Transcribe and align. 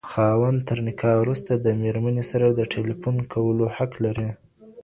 خاوند 0.11 0.59
تر 0.69 0.77
نکاح 0.87 1.13
وروسته 1.19 1.51
د 1.55 1.67
ميرمني 1.81 2.23
سره 2.31 2.45
د 2.51 2.59
ټيليفون 2.73 3.15
کولو 3.33 3.65
حق 3.77 3.91
لري. 4.05 4.29